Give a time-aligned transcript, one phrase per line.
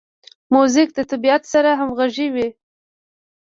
[0.53, 2.47] موزیک د طبیعت سره همغږی وي.